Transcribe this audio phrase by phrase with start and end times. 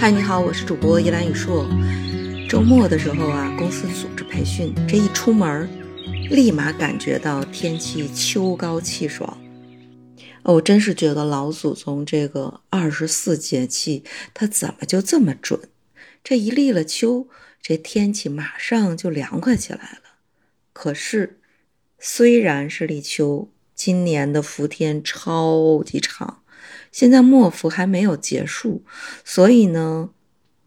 [0.00, 1.68] 嗨，你好，我是主播依兰雨硕。
[2.48, 5.68] 周末的时候啊，公司组织培训，这一出门，
[6.30, 9.36] 立马感觉到天气秋高气爽。
[10.44, 15.58] 哦，我真是觉得老祖宗这个二十四节气，它怎么就这么准？
[16.22, 17.26] 这一立了秋，
[17.60, 20.20] 这天气马上就凉快起来了。
[20.72, 21.40] 可是，
[21.98, 26.42] 虽然是立秋，今年的伏天超级长。
[26.98, 28.82] 现在末伏还没有结束，
[29.24, 30.10] 所以呢，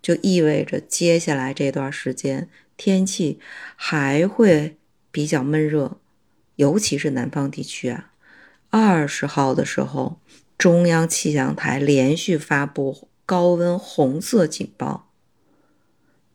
[0.02, 3.38] 就意味着接下来这段时间天气
[3.76, 4.77] 还会
[5.12, 5.98] 比较闷热，
[6.55, 8.13] 尤其是南方地区啊。
[8.70, 10.21] 二十号的时候，
[10.57, 15.09] 中央气象台连续发布高温红色警报，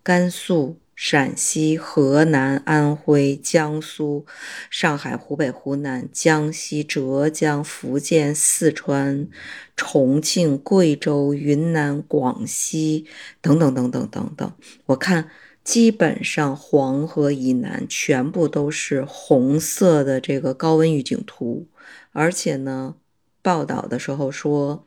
[0.03, 0.77] 甘肃。
[0.97, 4.25] 陕西、河南、安徽、江苏、
[4.71, 9.29] 上海、湖北、湖南、江西、浙江、福建、四川、
[9.77, 13.05] 重庆、贵州、云南、广西
[13.43, 14.51] 等等等等等等，
[14.87, 15.29] 我看
[15.63, 21.69] 基本上黄河以南全部都是红色的这个高温预警图，
[22.13, 22.95] 而且呢，
[23.43, 24.86] 报道的时候说。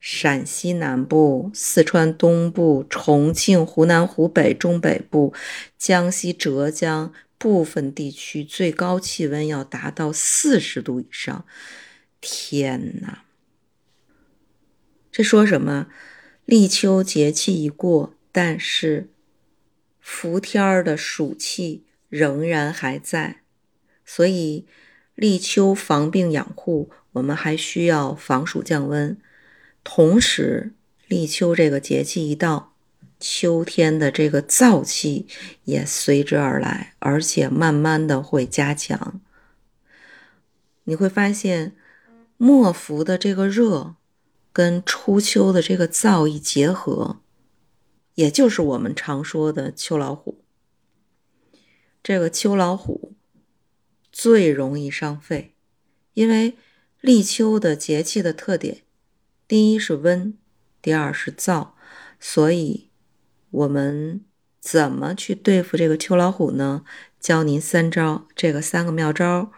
[0.00, 5.34] 陕西南部、四川东部、重庆、湖南、湖北中北部、
[5.76, 11.44] 江西、浙江部分地区最高气温要达到四十度以上。
[12.20, 13.24] 天哪！
[15.10, 15.88] 这说什么？
[16.44, 19.10] 立秋节气已过，但是
[20.00, 23.42] 伏天儿的暑气仍然还在，
[24.04, 24.66] 所以
[25.14, 29.18] 立秋防病养护，我们还需要防暑降温。
[29.90, 30.74] 同时，
[31.06, 32.74] 立秋这个节气一到，
[33.18, 35.26] 秋天的这个燥气
[35.64, 39.18] 也随之而来，而且慢慢的会加强。
[40.84, 41.74] 你会发现，
[42.36, 43.94] 末伏的这个热
[44.52, 47.20] 跟初秋的这个燥一结合，
[48.16, 50.44] 也就是我们常说的秋老虎。
[52.02, 53.14] 这个秋老虎
[54.12, 55.54] 最容易伤肺，
[56.12, 56.58] 因为
[57.00, 58.82] 立秋的节气的特点。
[59.48, 60.34] 第一是温，
[60.82, 61.70] 第二是燥，
[62.20, 62.90] 所以
[63.50, 64.20] 我们
[64.60, 66.84] 怎么去对付这个秋老虎呢？
[67.18, 69.50] 教您三招，这个三个妙招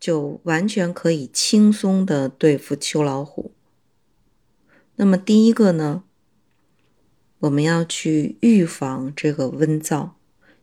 [0.00, 3.52] 就完全可以轻松的对付秋老虎。
[4.96, 6.02] 那么第一个呢，
[7.38, 10.10] 我们要去预防这个温燥，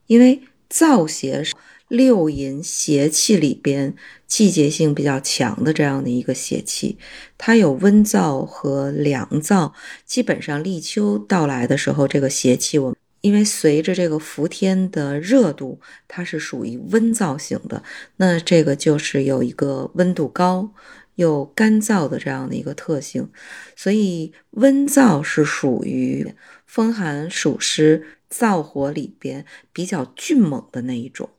[0.08, 1.56] 因为燥邪是。
[1.88, 3.96] 六淫邪气里边
[4.28, 6.98] 季节性比较强的这样的一个邪气，
[7.38, 9.72] 它有温燥和凉燥。
[10.06, 17.82] 基本上立秋到来的时候，这个邪气，我因为随着这个伏天的热度，它是属于温燥型的。
[18.18, 20.70] 那这个就是有一个温度高
[21.16, 23.30] 又干燥的这样的一个特性，
[23.78, 26.34] 所以温燥是属于
[26.66, 31.30] 风寒暑湿燥火里边比较迅猛的那一种。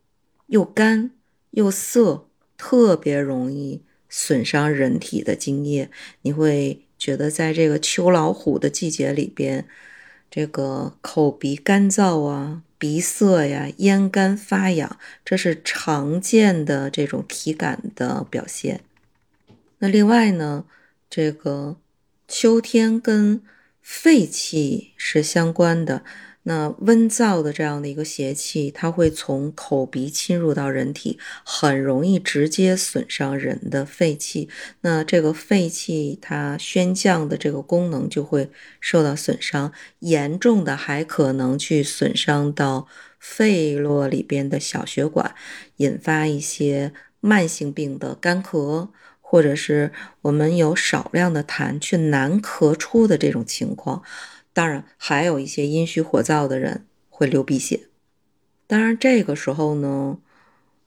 [0.48, 1.12] 又干
[1.52, 2.26] 又涩，
[2.58, 5.88] 特别容易损伤人体的津液。
[6.22, 9.66] 你会觉得在这个秋老虎的季节里边，
[10.30, 18.80] 这个口鼻干燥啊、鼻塞呀、咽干发痒，这是常见的这种体感的表现。
[19.78, 20.64] 那另外呢，
[21.08, 21.76] 这个
[22.26, 23.42] 秋天跟
[23.80, 26.02] 肺气是相关的。
[26.48, 34.48] 那温燥的这样的一个邪气，它会从口鼻侵入到人体，很容易直接损伤人的肺气。
[34.80, 38.50] 那这个肺气它宣降的这个功能就会
[38.80, 42.88] 受到损伤，严重的还可能去损伤到
[43.18, 45.34] 肺络里边的小血管，
[45.76, 48.88] 引发一些慢性病的干咳，
[49.20, 49.92] 或者是
[50.22, 54.02] 我们有少量的痰却难咳出的这种情况。
[54.58, 57.82] 当然，还有一些阴虚火燥的人会流鼻血。
[58.66, 60.18] 当然，这个时候呢，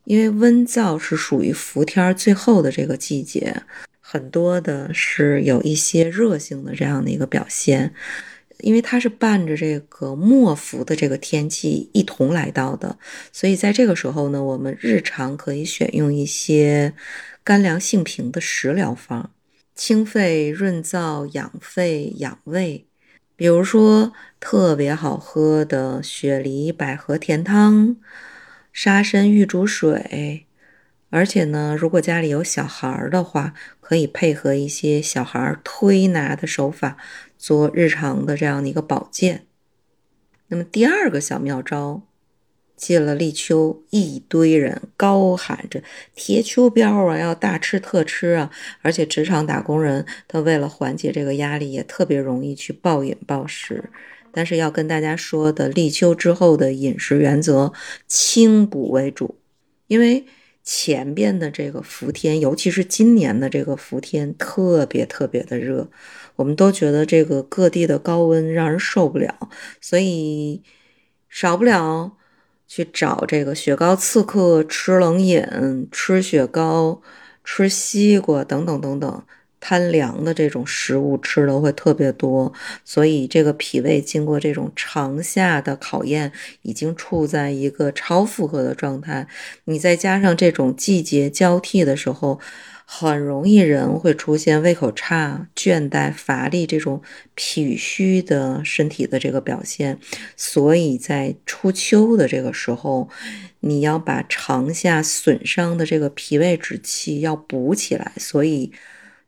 [0.03, 3.63] 因为温燥是属于伏天最后的这个季节，
[4.01, 7.93] 很多的是有一些热性的这样的一个表现，
[8.59, 12.97] 因为它是伴着这个末伏的这个天气一同来到的，
[13.31, 16.93] 所以在这个时候呢，我们日常可以选用一些
[17.41, 19.31] 干凉性平的食疗方，
[19.73, 22.85] 清肺润燥、养肺养胃。
[23.41, 27.95] 比如说特别好喝的雪梨百合甜汤、
[28.71, 30.45] 沙参玉竹水，
[31.09, 36.97] 而且呢，如果家里有小孩儿的话，可以配合一些小孩儿推拿的手法
[37.35, 39.47] 做日常的这样的一个保健。
[40.49, 42.03] 那么第二个小妙招。
[42.81, 45.83] 进了立秋，一堆人高喊着
[46.15, 48.49] 贴秋膘啊，要大吃特吃啊！
[48.81, 53.83] 而且职场打工人，他为了缓解这个压力，也特别容易去暴饮暴食。
[54.31, 57.71] 但是要跟大家说的，立秋之后的饮食原则，
[58.07, 59.35] 清补为主，
[59.85, 60.25] 因为
[60.63, 65.87] 前边的这个伏天，尤其是今年的这个伏天，特别特别的热，
[66.37, 69.49] 我们都觉得这个各地的高温让人受不了，
[69.79, 70.63] 所以
[71.29, 72.17] 少不了
[72.73, 75.45] 去找这个雪糕刺客，吃冷饮，
[75.91, 77.01] 吃雪糕，
[77.43, 79.23] 吃西瓜等等等等。
[79.59, 82.51] 贪凉的这种食物吃的会特别多，
[82.85, 86.31] 所以这个脾胃经过这种长夏的考验，
[86.61, 89.27] 已经处在一个超负荷的状态。
[89.65, 92.39] 你再加上这种季节交替的时候，
[92.93, 97.01] 很容易人会出现胃口差、倦怠、乏力这种
[97.35, 99.97] 脾虚的身体的这个表现。
[100.35, 103.07] 所以在初秋的这个时候，
[103.61, 108.11] 你要把长夏损伤的这个脾胃之气要补起来。
[108.17, 108.71] 所以。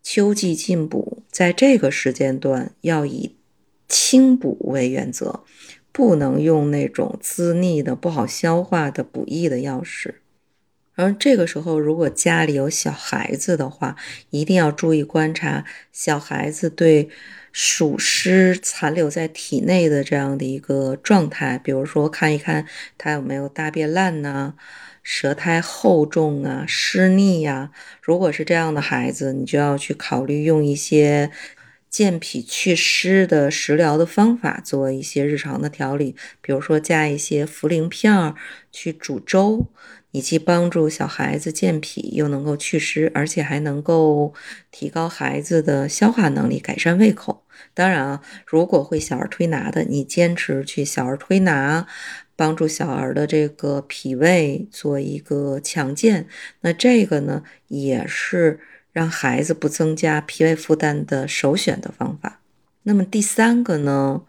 [0.05, 3.37] 秋季进补，在这个时间段要以
[3.87, 5.45] 清补为原则，
[5.93, 10.22] 不能用那种滋腻的、不好消化的补益的药食。
[10.95, 13.95] 而这个时候，如果家里有小孩子的话，
[14.29, 17.09] 一定要注意观察小孩子对
[17.51, 22.67] 暑湿残留在体内的这样的一个状态，比如说看一看
[22.97, 24.53] 他有没有大便烂呐。
[25.01, 27.71] 舌苔厚重啊，湿腻呀。
[28.01, 31.29] 如果是这样的孩子，你就要去考虑用一些
[31.89, 36.15] 健脾祛湿的食疗的方法，做一些日常的调理。
[36.41, 38.35] 比如说加一些茯苓片儿
[38.71, 39.67] 去煮粥，
[40.13, 44.33] 以及帮助小孩子健脾，又能够祛湿，而且还能够
[44.71, 47.43] 提高孩子的消化能力，改善胃口。
[47.73, 51.85] 当然啊，如果会小儿推拿的，你坚持去小儿推拿。
[52.35, 56.27] 帮助小儿的这个脾胃做一个强健，
[56.61, 58.59] 那这个呢也是
[58.91, 62.41] 让孩子不增加脾胃负担的首选的方法。
[62.81, 64.23] 那么第三个呢，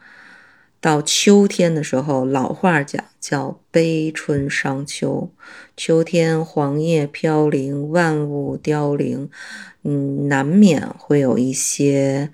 [0.84, 5.30] 到秋天的时候，老话讲叫悲春伤秋，
[5.74, 9.30] 秋天黄叶飘零，万物凋零，
[9.82, 12.30] 嗯，难免会有一些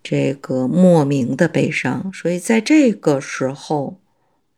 [0.00, 3.98] 这个莫名的悲伤，所以在这个时候。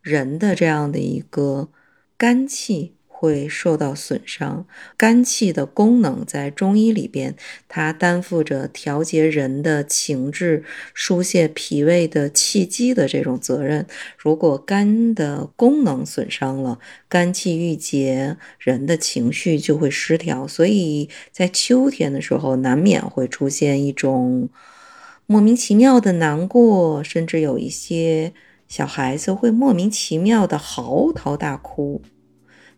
[0.03, 1.69] 人的这样的一个
[2.17, 4.65] 肝气会受到损伤，
[4.97, 7.35] 肝气的功能在中医里边，
[7.67, 10.63] 它担负着调节人的情志、
[10.95, 13.85] 疏泄脾胃的气机的这种责任。
[14.17, 20.47] 如果肝的功能损伤了，肝气郁结，人的情绪就会失调。
[20.47, 24.49] 所以在秋天的时候，难免会出现一种
[25.27, 28.33] 莫名其妙的难过，甚至有一些。
[28.67, 32.01] 小孩子会莫名其妙的嚎啕大哭，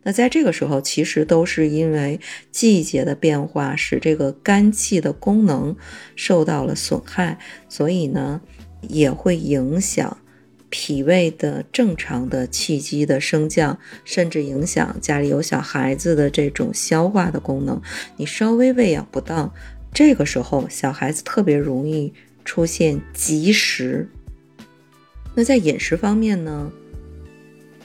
[0.04, 2.20] 那在这个时候，其实都是因为
[2.52, 5.76] 季节的变化使这个肝气的功能
[6.16, 7.40] 受到了损害，
[7.70, 8.42] 所以呢，
[8.82, 10.18] 也会影响
[10.70, 17.82] 脾胃的正常的气机的升降，甚至影响家里有小孩子的这种消化的功能。
[18.18, 19.54] 你稍微喂养不当，
[19.94, 22.14] 这个时候小孩子特别容易
[22.44, 24.10] 出现积食。
[25.36, 26.72] 那在饮食方面呢，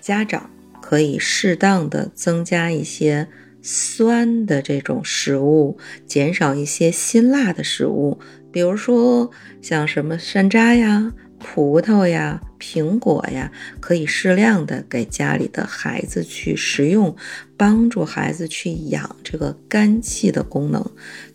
[0.00, 0.50] 家长
[0.88, 3.29] 可以适当的增加一些
[3.61, 5.76] 酸的这种食物，
[6.06, 8.19] 减少一些辛辣的食物，
[8.50, 17.15] 比如说像什么山楂呀、葡萄呀、苹果呀，可以适量的给家里的孩子去食用，
[17.55, 20.82] 帮助孩子去养这个肝气的功能。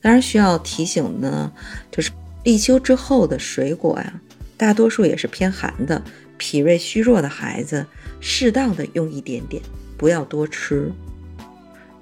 [0.01, 1.53] 当然需要提醒呢，
[1.91, 2.09] 就是
[2.43, 4.19] 立秋之后的水果呀。
[4.55, 6.01] 大多数也是偏寒的，
[6.43, 7.85] 脾胃虚弱的孩子，
[8.19, 9.63] 适当的用一点点，
[9.97, 10.91] 不要多吃。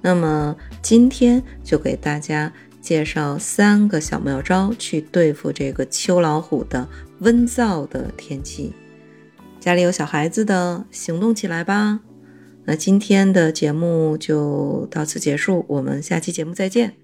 [0.00, 6.88] 那么今天就给大家介绍三个小妙招，去对付这个秋老虎的
[7.20, 8.72] 温燥的天气。
[9.60, 12.00] 家里有小孩子的，行动起来吧！
[12.64, 17.01] 那今天的节目就到此结束，我们下期节目再见。